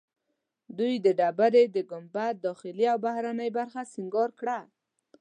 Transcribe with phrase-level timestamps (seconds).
[0.77, 4.59] دوی د ډبرې د ګنبد داخلي او بهرنۍ برخه سنګار کړه.